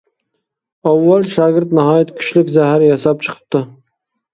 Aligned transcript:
ئاۋۋال 0.87 1.29
شاگىرت 1.35 1.77
ناھايىتى 1.83 2.19
كۈچلۈك 2.19 2.53
زەھەر 2.59 2.91
ياساپ 2.91 3.27
چىقىپتۇ. 3.31 3.69